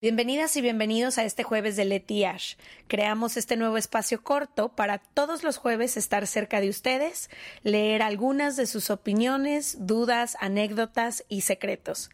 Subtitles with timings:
[0.00, 2.54] Bienvenidas y bienvenidos a este jueves de Leti Ash.
[2.86, 7.28] Creamos este nuevo espacio corto para todos los jueves estar cerca de ustedes,
[7.64, 12.10] leer algunas de sus opiniones, dudas, anécdotas y secretos.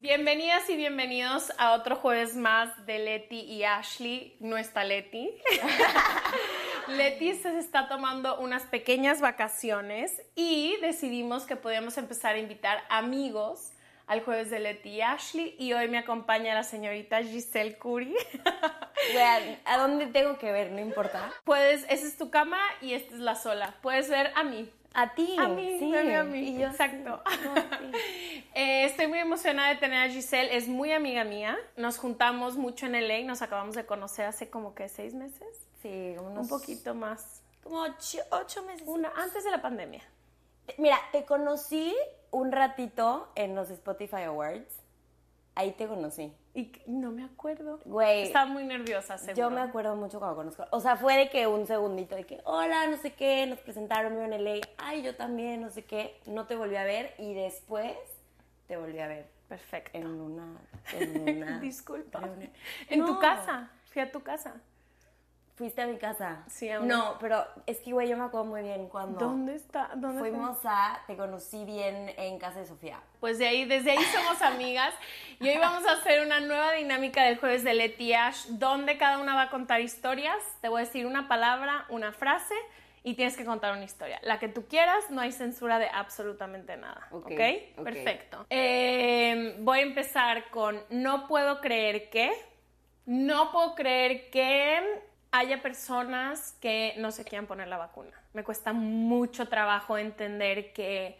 [0.00, 5.28] Bienvenidas y bienvenidos a otro jueves más de Leti y Ashley, no está Leti.
[6.88, 13.72] Leti se está tomando unas pequeñas vacaciones y decidimos que podíamos empezar a invitar amigos
[14.06, 18.14] al jueves de Leti y Ashley y hoy me acompaña la señorita Giselle Curi.
[19.12, 20.72] Vean, ¿a dónde tengo que ver?
[20.72, 21.30] No importa.
[21.44, 23.74] Puedes, esa es tu cama y esta es la sola.
[23.82, 24.70] Puedes ver a mí.
[24.98, 25.36] A ti.
[25.38, 25.94] A mí, sí.
[25.94, 26.40] a mí, a mí.
[26.40, 27.22] Y yo Exacto.
[27.30, 27.92] sí.
[28.54, 31.56] Eh, estoy muy emocionada de tener a Giselle, es muy amiga mía.
[31.76, 35.46] Nos juntamos mucho en LA, nos acabamos de conocer hace como que seis meses.
[35.80, 37.42] Sí, unos, Un poquito más.
[37.62, 38.82] Como ocho, ocho meses.
[38.88, 40.02] Una, antes de la pandemia.
[40.76, 41.94] Mira, te conocí
[42.32, 44.80] un ratito en los Spotify Awards.
[45.54, 46.32] Ahí te conocí.
[46.58, 47.78] Y no me acuerdo.
[47.84, 48.24] Güey.
[48.24, 49.36] Estaba muy nerviosa, seguro.
[49.36, 50.64] Yo me acuerdo mucho cuando conozco.
[50.72, 54.16] O sea, fue de que un segundito de que, hola, no sé qué, nos presentaron,
[54.16, 54.66] me en LA.
[54.76, 56.18] Ay, yo también, no sé qué.
[56.26, 57.92] No te volví a ver y después
[58.66, 59.96] te volví a ver Perfecto.
[59.96, 60.56] en una.
[60.98, 62.28] En una Disculpa.
[62.88, 63.70] En tu casa.
[63.92, 64.56] Fui a tu casa.
[65.58, 66.44] Fuiste a mi casa.
[66.48, 69.18] Sí, a una- No, pero es que, güey, yo me acuerdo muy bien cuando.
[69.18, 69.90] ¿Dónde está?
[69.96, 70.30] ¿Dónde fue?
[70.30, 73.00] Fuimos a, te conocí bien en casa de Sofía.
[73.18, 74.94] Pues de ahí, desde ahí somos amigas
[75.40, 79.18] y hoy vamos a hacer una nueva dinámica del jueves de Leti Ash, donde cada
[79.18, 80.38] una va a contar historias.
[80.60, 82.54] Te voy a decir una palabra, una frase
[83.02, 84.20] y tienes que contar una historia.
[84.22, 87.08] La que tú quieras, no hay censura de absolutamente nada.
[87.10, 87.26] ¿Ok?
[87.26, 87.32] Ok,
[87.78, 87.84] ok.
[87.84, 88.46] Perfecto.
[88.50, 92.30] Eh, voy a empezar con no puedo creer que.
[93.06, 95.00] No puedo creer que
[95.30, 98.12] haya personas que no se quieran poner la vacuna.
[98.32, 101.18] Me cuesta mucho trabajo entender que,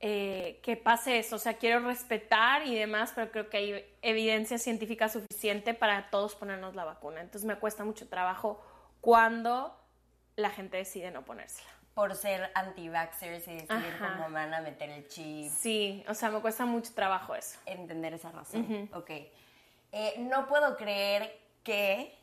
[0.00, 1.36] eh, que pase eso.
[1.36, 6.34] O sea, quiero respetar y demás, pero creo que hay evidencia científica suficiente para todos
[6.34, 7.20] ponernos la vacuna.
[7.20, 8.60] Entonces me cuesta mucho trabajo
[9.00, 9.78] cuando
[10.34, 11.70] la gente decide no ponérsela.
[11.94, 14.16] Por ser anti-vaxxers y decidir Ajá.
[14.16, 15.50] cómo van a meter el chip.
[15.50, 17.58] Sí, o sea, me cuesta mucho trabajo eso.
[17.64, 18.90] Entender esa razón.
[18.92, 19.10] Ok.
[19.92, 22.14] Eh, no puedo creer que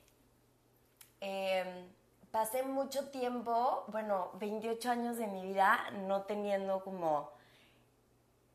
[1.25, 1.87] eh,
[2.31, 7.31] pasé mucho tiempo, bueno, 28 años de mi vida no teniendo como,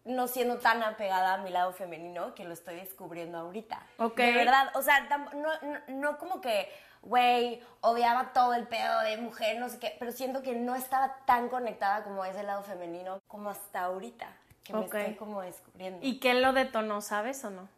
[0.05, 3.81] no siendo tan apegada a mi lado femenino que lo estoy descubriendo ahorita.
[3.99, 4.19] Ok.
[4.19, 5.01] De verdad, o sea,
[5.35, 6.71] no, no, no como que,
[7.01, 11.17] güey, odiaba todo el pedo de mujer, no sé qué, pero siento que no estaba
[11.25, 14.27] tan conectada como a ese lado femenino como hasta ahorita,
[14.63, 17.69] que me estoy como descubriendo ¿Y qué lo detonó, sabes o no?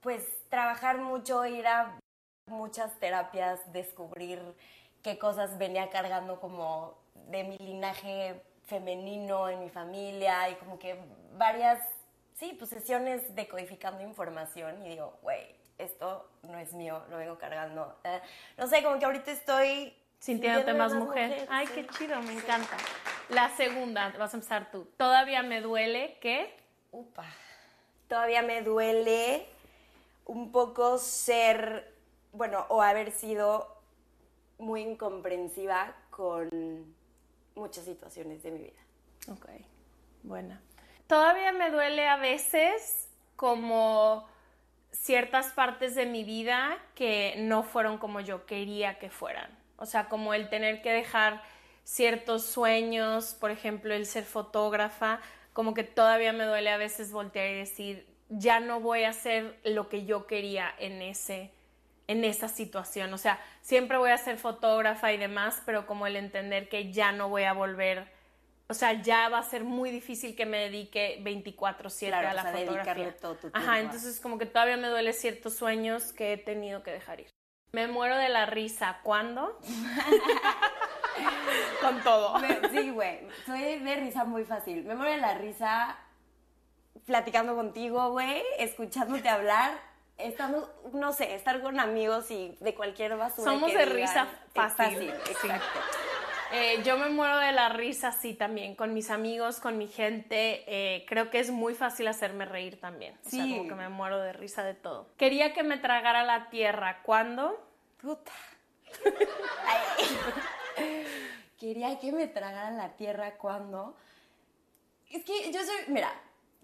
[0.00, 1.98] pues trabajar mucho, ir a
[2.50, 4.40] muchas terapias, descubrir
[5.02, 10.98] qué cosas venía cargando como de mi linaje femenino en mi familia y como que
[11.36, 11.78] varias,
[12.34, 17.98] sí, pues sesiones decodificando información y digo, güey, esto no es mío, lo vengo cargando.
[18.04, 18.20] Eh,
[18.58, 19.96] no sé, como que ahorita estoy...
[20.18, 21.46] Sintiéndote más mujer.
[21.48, 22.76] Ay, qué chido, me encanta.
[23.30, 24.86] La segunda, vas a empezar tú.
[24.98, 26.54] Todavía me duele que.
[26.92, 27.24] Upa.
[28.06, 29.46] Todavía me duele
[30.26, 31.89] un poco ser,
[32.32, 33.76] bueno, o haber sido
[34.58, 36.94] muy incomprensiva con
[37.54, 38.80] muchas situaciones de mi vida.
[39.28, 39.48] Ok,
[40.22, 40.60] buena.
[41.06, 44.28] Todavía me duele a veces como
[44.92, 49.50] ciertas partes de mi vida que no fueron como yo quería que fueran.
[49.76, 51.42] O sea, como el tener que dejar
[51.84, 55.20] ciertos sueños, por ejemplo, el ser fotógrafa,
[55.52, 59.58] como que todavía me duele a veces voltear y decir, ya no voy a hacer
[59.64, 61.50] lo que yo quería en ese
[62.10, 66.16] en esa situación, o sea, siempre voy a ser fotógrafa y demás, pero como el
[66.16, 68.10] entender que ya no voy a volver,
[68.68, 72.34] o sea, ya va a ser muy difícil que me dedique 24/7 Claro, a o
[72.34, 72.94] la sea, fotografía.
[72.94, 76.36] dedicarle todo tu tiempo Ajá, entonces como que todavía me duele ciertos sueños que he
[76.36, 77.28] tenido que dejar ir.
[77.72, 79.60] Me muero de la risa, ¿cuándo?
[81.80, 82.40] Con todo.
[82.72, 84.84] Sí, güey, soy de risa muy fácil.
[84.84, 85.96] Me muero de la risa
[87.06, 89.78] platicando contigo, güey, escuchándote hablar,
[90.26, 94.28] estando, no sé, estar con amigos y de cualquier basura Somos que de digan, risa
[94.46, 95.12] es fácil.
[95.24, 95.30] Sí.
[95.32, 95.80] exacto.
[96.52, 100.64] Eh, yo me muero de la risa, sí, también, con mis amigos, con mi gente.
[100.66, 103.16] eh, creo que es muy fácil hacerme reír también.
[103.24, 103.56] O sea, Sí.
[103.56, 105.06] como que me muero de risa de todo.
[105.16, 107.02] Quería que me tragara la tierra.
[107.04, 107.64] ¿Cuándo?
[108.02, 108.32] Puta.
[111.58, 113.96] Quería que me tragaran la tierra cuando.
[115.10, 116.10] Es que yo soy, mira,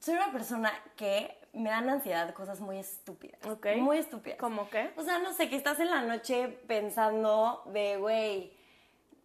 [0.01, 3.45] soy una persona que me dan ansiedad cosas muy estúpidas.
[3.47, 3.67] Ok.
[3.79, 4.39] Muy estúpidas.
[4.39, 4.93] ¿Cómo qué?
[4.97, 8.53] O sea, no sé, que estás en la noche pensando de, güey,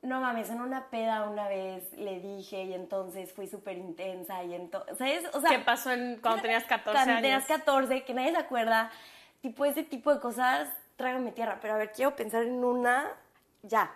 [0.02, 4.56] no mames, en una peda una vez le dije y entonces fui súper intensa y
[4.56, 5.24] entonces, ¿sabes?
[5.34, 7.22] O sea, ¿Qué pasó en- cuando tenías 14 cuando años?
[7.22, 8.92] tenías 14, que nadie se acuerda,
[9.42, 11.60] tipo ese tipo de cosas, trágame tierra.
[11.62, 13.10] Pero a ver, quiero pensar en una,
[13.64, 13.94] ya.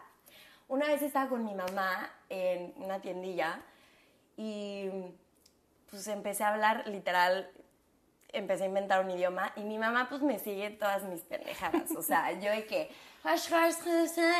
[0.67, 3.59] Una vez estaba con mi mamá en una tiendilla
[4.37, 4.89] y
[5.89, 7.49] pues empecé a hablar literal,
[8.37, 11.91] empecé a inventar un idioma y mi mamá pues me sigue todas mis pendejadas.
[11.97, 12.91] O sea, yo de que,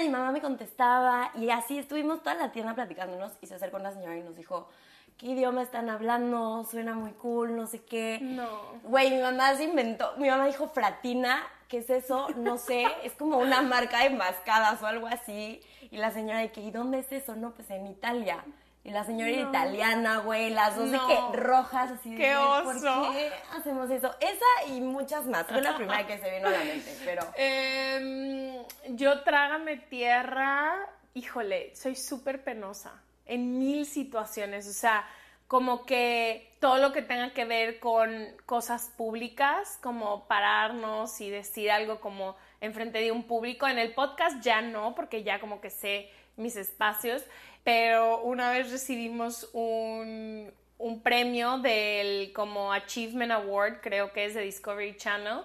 [0.04, 3.92] y mamá me contestaba y así estuvimos toda la tienda platicándonos y se acercó una
[3.92, 4.70] señora y nos dijo,
[5.18, 6.64] ¿qué idioma están hablando?
[6.64, 8.20] Suena muy cool, no sé qué.
[8.22, 8.48] No.
[8.84, 12.28] Güey, mi mamá se inventó, mi mamá dijo fratina, ¿qué es eso?
[12.36, 15.62] No sé, es como una marca de mascadas o algo así.
[15.92, 17.36] Y la señora de que, ¿y dónde es eso?
[17.36, 18.44] No, pues en Italia.
[18.86, 19.50] Y la señora No.
[19.50, 21.08] italiana, güey, las dos No.
[21.08, 23.12] de que rojas, así de ¡Qué que, ¿por oso!
[23.14, 24.16] qué hacemos eso?
[24.20, 25.48] Esa y muchas más.
[25.48, 27.24] Fue la primera que se vino a la mente, pero...
[27.36, 30.76] Em, yo trágame tierra,
[31.16, 35.08] híjole, soy súper penosa en mil situaciones, o sea,
[35.48, 41.72] como que todo lo que tenga que ver con cosas públicas, como pararnos y decir
[41.72, 45.72] algo como enfrente de un público, en el podcast ya no, porque ya como que
[45.72, 47.24] sé mis espacios,
[47.64, 54.42] pero una vez recibimos un, un premio del como Achievement Award, creo que es de
[54.42, 55.40] Discovery Channel,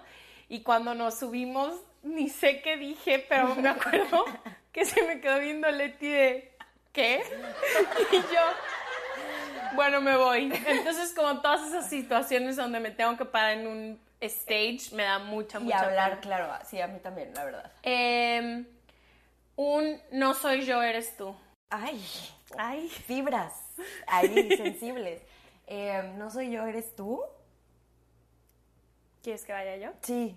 [0.49, 4.25] y cuando nos subimos, ni sé qué dije, pero me acuerdo
[4.71, 6.51] que se me quedó viendo Leti de,
[6.91, 7.21] ¿qué?
[8.11, 10.51] Y yo, bueno, me voy.
[10.67, 15.19] Entonces, como todas esas situaciones donde me tengo que parar en un stage, me da
[15.19, 16.21] mucha, Y mucha hablar, pena.
[16.21, 17.71] claro, sí, a mí también, la verdad.
[17.83, 18.65] Em,
[19.61, 21.35] un no soy yo, eres tú.
[21.69, 22.03] Ay,
[22.57, 22.89] Ay.
[22.89, 23.53] fibras,
[24.07, 25.21] ahí, sensibles.
[25.67, 27.21] Eh, ¿No soy yo, eres tú?
[29.21, 29.91] ¿Quieres que vaya yo?
[30.01, 30.35] Sí.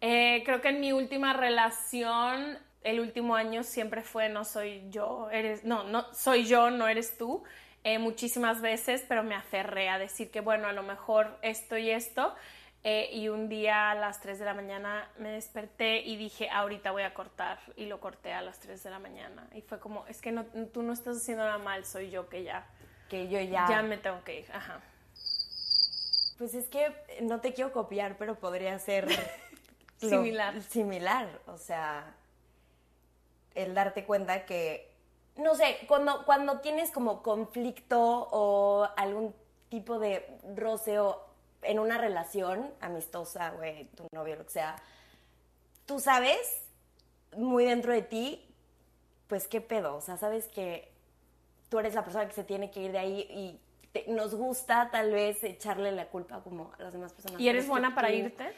[0.00, 5.28] Eh, creo que en mi última relación, el último año siempre fue no soy yo,
[5.30, 7.42] eres, no, no, soy yo, no eres tú,
[7.82, 11.90] eh, muchísimas veces, pero me aferré a decir que bueno, a lo mejor esto y
[11.90, 12.34] esto,
[12.82, 16.90] eh, y un día a las 3 de la mañana me desperté y dije, ahorita
[16.92, 20.06] voy a cortar, y lo corté a las 3 de la mañana, y fue como,
[20.06, 22.66] es que no, tú no estás haciendo nada mal, soy yo que ya,
[23.10, 23.66] Que yo ya...
[23.68, 24.80] ya me tengo que ir, ajá.
[26.38, 29.06] Pues es que no te quiero copiar, pero podría ser...
[30.00, 30.62] lo- Similar.
[30.62, 32.14] Similar, o sea,
[33.54, 34.90] el darte cuenta que,
[35.36, 38.00] no sé, cuando, cuando tienes como conflicto
[38.30, 39.34] o algún
[39.68, 41.29] tipo de roce o
[41.62, 44.76] en una relación amistosa, güey, tu novio, lo que sea,
[45.86, 46.38] tú sabes
[47.36, 48.46] muy dentro de ti,
[49.28, 50.90] pues qué pedo, o sea, sabes que
[51.68, 53.60] tú eres la persona que se tiene que ir de ahí y
[53.92, 57.40] te- nos gusta tal vez echarle la culpa como a las demás personas.
[57.40, 58.52] ¿Y eres es buena para irte?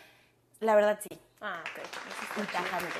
[0.61, 2.43] La verdad sí, Ah, ok.
[2.43, 2.99] y tajante.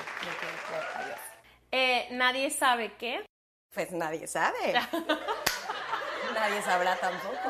[1.71, 3.25] Eh, nadie sabe qué.
[3.73, 4.73] Pues nadie sabe.
[6.33, 7.49] nadie sabrá tampoco.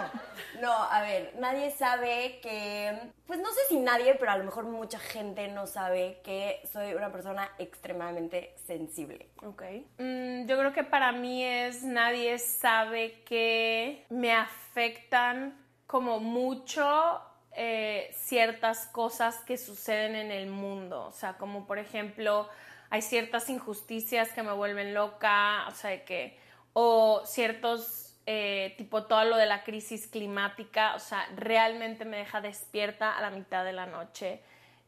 [0.61, 4.65] No, a ver, nadie sabe que, pues no sé si nadie, pero a lo mejor
[4.65, 9.29] mucha gente no sabe que soy una persona extremadamente sensible.
[9.43, 9.63] Ok.
[9.97, 15.57] Mm, yo creo que para mí es nadie sabe que me afectan
[15.87, 17.21] como mucho
[17.55, 21.05] eh, ciertas cosas que suceden en el mundo.
[21.05, 22.49] O sea, como por ejemplo,
[22.89, 26.37] hay ciertas injusticias que me vuelven loca, o sea, que,
[26.73, 32.41] o ciertos, eh, tipo todo lo de la crisis climática, o sea, realmente me deja
[32.41, 34.41] despierta a la mitad de la noche,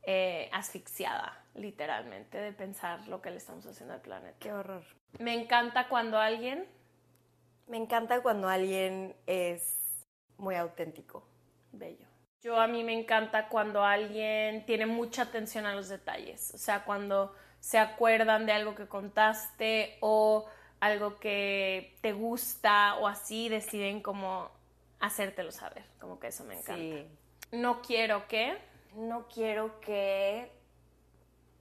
[0.03, 4.37] eh, asfixiada, literalmente, de pensar lo que le estamos haciendo al planeta.
[4.39, 4.83] Qué horror.
[5.19, 6.65] Me encanta cuando alguien,
[7.67, 10.05] Me encanta cuando alguien es
[10.37, 11.27] muy auténtico.
[11.71, 12.05] bello.
[12.41, 16.83] Yo a mí me encanta cuando alguien tiene mucha atención a los detalles, o sea,
[16.85, 20.45] cuando se acuerdan de algo que contaste o
[20.85, 24.49] algo que te gusta o así deciden como
[24.99, 26.75] hacértelo saber, como que eso me encanta.
[26.75, 27.07] Sí.
[27.51, 28.57] No quiero que,
[28.95, 30.51] No quiero que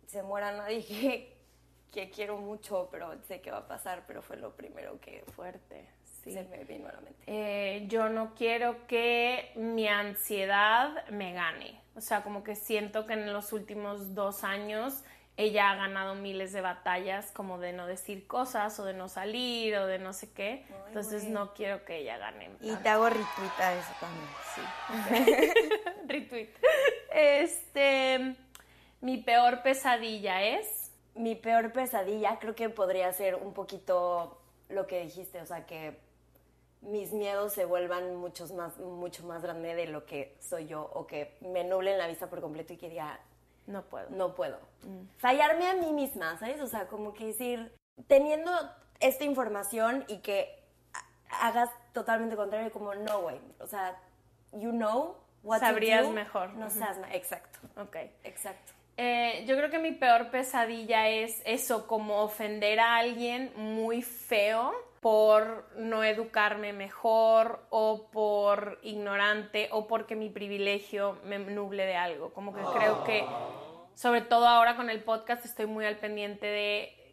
[0.06, 1.36] se muera nadie que,
[1.92, 5.88] que quiero mucho, pero sé que va a pasar, pero fue lo primero que fuerte,
[6.22, 6.32] sí.
[6.32, 7.24] se me vino a la mente.
[7.26, 11.80] Eh, yo no quiero que mi ansiedad me gane.
[11.96, 15.04] O sea, como que siento que en los últimos dos años
[15.36, 19.76] ella ha ganado miles de batallas como de no decir cosas o de no salir
[19.76, 20.64] o de no sé qué.
[20.86, 22.50] Entonces no quiero que ella gane.
[22.60, 24.28] Y te hago retweet a eso también.
[24.54, 25.52] Sí.
[26.06, 26.50] Retweet.
[27.12, 28.36] Este,
[29.00, 30.92] mi peor pesadilla es...
[31.16, 35.96] Mi peor pesadilla creo que podría ser un poquito lo que dijiste, o sea, que
[36.80, 41.06] mis miedos se vuelvan muchos más, mucho más grande de lo que soy yo o
[41.06, 43.20] que me nublen la vista por completo y que diga,
[43.66, 44.06] No puedo.
[44.10, 44.58] no puedo.
[45.18, 46.60] Fallarme a mí misma, ¿sabes?
[46.60, 47.72] O sea, como que decir,
[48.06, 48.50] teniendo
[49.00, 50.62] esta información y que
[51.30, 53.40] hagas totalmente contrario, como no, güey.
[53.60, 53.96] O sea,
[54.52, 56.50] you know what Sabrías to do, mejor.
[56.54, 57.96] No seas ma- Exacto, Ok.
[58.24, 58.72] exacto.
[58.96, 64.72] Eh, yo creo que mi peor pesadilla es eso, como ofender a alguien muy feo
[65.00, 72.32] por no educarme mejor o por ignorante o porque mi privilegio me nuble de algo.
[72.32, 73.26] Como que creo que,
[73.94, 77.04] sobre todo ahora con el podcast, estoy muy al pendiente de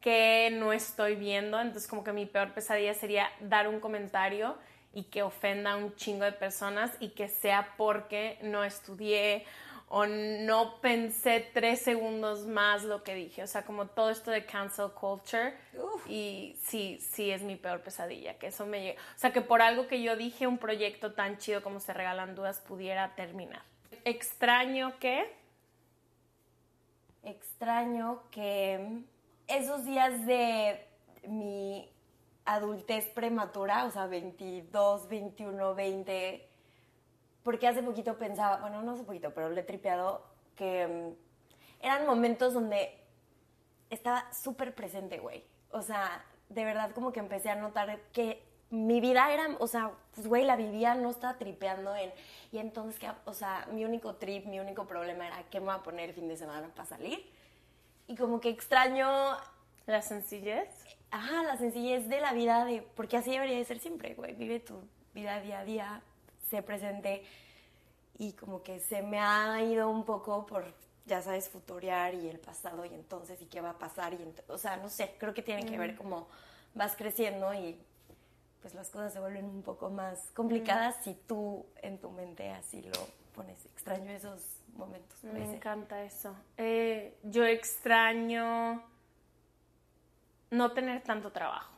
[0.00, 1.60] que no estoy viendo.
[1.60, 4.56] Entonces como que mi peor pesadilla sería dar un comentario
[4.92, 9.44] y que ofenda a un chingo de personas y que sea porque no estudié
[9.88, 13.42] o no pensé tres segundos más lo que dije.
[13.42, 15.54] O sea, como todo esto de cancel culture.
[16.08, 18.98] Y sí, sí es mi peor pesadilla, que eso me llegue.
[19.16, 22.34] O sea, que por algo que yo dije, un proyecto tan chido como se regalan
[22.34, 23.62] dudas pudiera terminar.
[24.04, 25.45] Extraño que...
[27.26, 29.02] Extraño que
[29.48, 30.86] esos días de
[31.26, 31.90] mi
[32.44, 36.48] adultez prematura, o sea, 22, 21, 20,
[37.42, 42.06] porque hace poquito pensaba, bueno, no hace poquito, pero le he tripeado, que mm, eran
[42.06, 42.96] momentos donde
[43.90, 45.42] estaba súper presente, güey.
[45.72, 49.92] O sea, de verdad como que empecé a notar que mi vida era, o sea,
[50.14, 52.12] pues güey, la vivía, no estaba tripeando en...
[52.52, 55.74] Y entonces, que, o sea, mi único trip, mi único problema era qué me voy
[55.76, 57.24] a poner el fin de semana para salir.
[58.08, 59.08] Y como que extraño,
[59.86, 60.68] La sencillez.
[61.10, 64.34] ajá, la sencillez de la vida, de porque así debería de ser siempre, güey.
[64.34, 64.80] Vive tu
[65.14, 66.02] vida día a día,
[66.50, 67.24] sé presente.
[68.18, 70.74] Y como que se me ha ido un poco por,
[71.06, 74.14] ya sabes, futurear y el pasado y entonces y qué va a pasar.
[74.14, 74.18] Y
[74.48, 76.28] o sea, no sé, creo que tiene que ver como
[76.74, 77.78] vas creciendo y
[78.66, 82.82] pues las cosas se vuelven un poco más complicadas si tú en tu mente así
[82.82, 82.98] lo
[83.32, 83.64] pones.
[83.66, 84.42] Extraño esos
[84.74, 85.22] momentos.
[85.22, 86.34] Me encanta eso.
[86.56, 88.82] Eh, yo extraño
[90.50, 91.70] no tener tanto trabajo.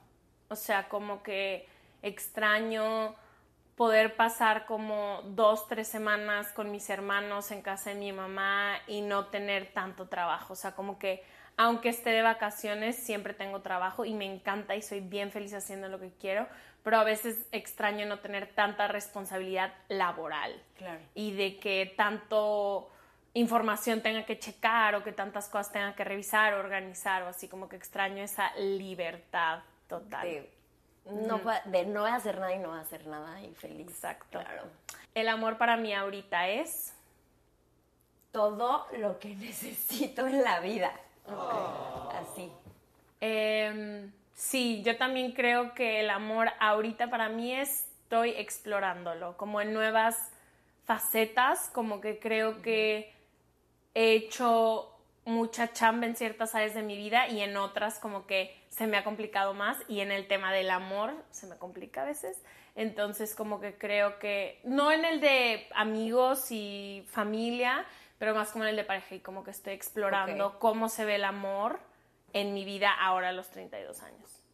[0.49, 1.68] O sea, como que
[2.00, 3.14] extraño
[3.76, 9.02] poder pasar como dos, tres semanas con mis hermanos en casa de mi mamá y
[9.02, 10.54] no tener tanto trabajo.
[10.54, 11.23] O sea, como que
[11.59, 15.88] aunque esté de vacaciones, siempre tengo trabajo y me encanta y soy bien feliz haciendo
[15.88, 16.47] lo que quiero,
[16.83, 21.00] pero a veces extraño no tener tanta responsabilidad laboral Claro.
[21.15, 22.91] y de que tanto
[23.35, 27.69] información tenga que checar o que tantas cosas tenga que revisar, organizar o así como
[27.69, 30.27] que extraño esa libertad total.
[30.27, 30.50] de
[31.07, 33.88] no, de no hacer nada y no hacer nada y feliz.
[33.88, 34.41] Exacto.
[34.41, 34.62] Claro.
[35.15, 36.95] El amor para mí ahorita es
[38.31, 40.93] Todo lo que necesito en la vida.
[42.12, 42.50] Así.
[43.20, 49.61] Em, sí, yo también creo que el amor ahorita para mí es- estoy explorándolo, como
[49.61, 50.16] en nuevas
[50.87, 53.12] facetas, como que creo que
[53.94, 54.90] he hecho
[55.26, 58.97] mucha chamba en ciertas áreas de mi vida y en otras como que se me
[58.97, 62.42] ha complicado más y en el tema del amor se me complica a veces.
[62.76, 67.85] Entonces como que creo que, no en el de amigos y familia,
[68.18, 71.16] pero más como en el de pareja y como que estoy explorando cómo se ve
[71.16, 71.80] el amor
[72.32, 74.44] en mi vida ahora a los 32 años.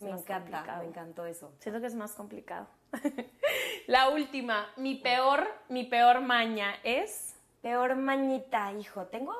[0.00, 0.82] Me encanta, complicado.
[0.82, 1.52] me encantó eso.
[1.58, 2.66] Siento que es más complicado.
[3.86, 7.32] La última, mi peor, mi peor maña es...
[7.62, 9.06] Peor mañita, hijo.
[9.06, 9.34] Tengo.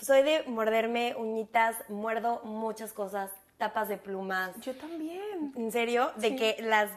[0.00, 4.54] Soy de morderme uñitas, muerdo muchas cosas, tapas de plumas.
[4.60, 5.52] Yo también.
[5.56, 6.88] En serio, de que las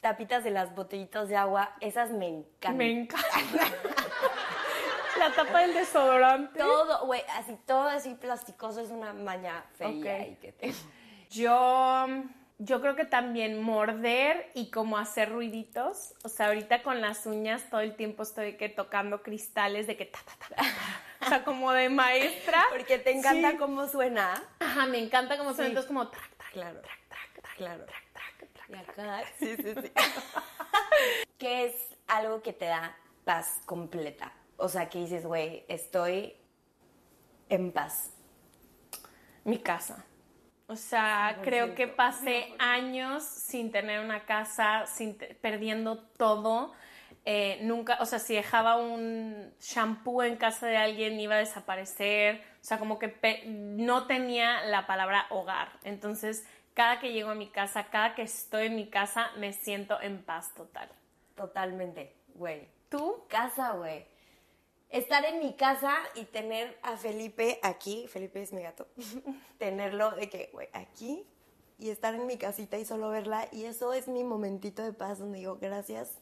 [0.00, 2.76] tapitas de las botellitas de agua, esas me encantan.
[2.76, 3.26] Me encanta.
[5.18, 6.58] La tapa del desodorante.
[6.58, 10.28] Todo, güey, así todo así plasticoso es una maña fea Ok.
[10.30, 10.72] y que te...
[11.30, 12.06] Yo,
[12.58, 16.14] yo creo que también morder y como hacer ruiditos.
[16.24, 20.06] O sea, ahorita con las uñas todo el tiempo estoy que tocando cristales de que
[20.06, 20.62] ta, ta, ta, ta.
[21.26, 22.64] O sea, como de maestra.
[22.70, 23.56] Porque te encanta Sí.
[23.56, 24.42] cómo suena.
[24.60, 25.56] Ajá, me encanta como Sí.
[25.56, 25.68] suena.
[25.70, 26.80] Entonces como track, track, Claro.
[26.80, 27.84] track, track, track, Claro.
[27.86, 29.92] track, track, track, Y acá, sí, sí, sí.
[31.38, 31.74] ¿Qué es
[32.08, 34.32] algo que te da paz completa?
[34.62, 36.36] O sea, que dices, güey, estoy
[37.48, 38.12] en paz.
[39.42, 40.04] Mi casa.
[40.68, 46.72] O sea, creo que pasé años sin tener una casa, sin perdiendo todo.
[47.24, 52.40] Eh, nunca, o sea, si dejaba un shampoo en casa de alguien iba a desaparecer.
[52.60, 55.72] O sea, como que no tenía la palabra hogar.
[55.82, 60.00] Entonces, cada que llego a mi casa, cada que estoy en mi casa, me siento
[60.00, 60.88] en paz total.
[61.34, 62.68] Totalmente, güey.
[62.88, 63.24] ¿Tú?
[63.28, 64.11] Casa, güey.
[64.92, 68.86] Estar en mi casa y tener a Felipe aquí, Felipe es mi gato,
[69.58, 71.26] tenerlo de que, güey, aquí
[71.78, 73.48] y estar en mi casita y solo verla.
[73.50, 76.18] Y eso es mi momentito de paz donde digo, gracias,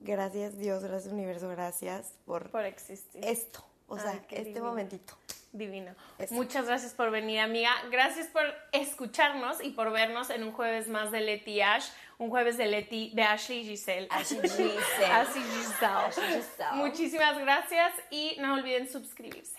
[0.00, 3.24] gracias Dios, gracias universo, gracias por Por existir.
[3.24, 3.64] esto.
[3.88, 4.64] O sea, Ay, este divino.
[4.66, 5.14] momentito.
[5.52, 5.94] Divino.
[6.30, 7.70] Muchas gracias por venir, amiga.
[7.90, 8.42] Gracias por
[8.72, 11.88] escucharnos y por vernos en un jueves más de Leti Ash,
[12.22, 14.06] un jueves de Leti, de Ashley y Giselle.
[14.10, 15.12] Ashley Giselle.
[15.12, 16.72] Ashley Giselle.
[16.74, 19.58] Muchísimas gracias y no olviden suscribirse.